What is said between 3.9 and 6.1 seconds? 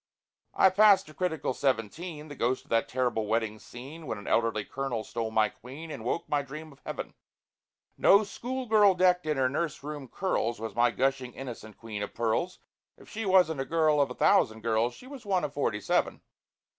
When an elderly Colonel stole my Queen, And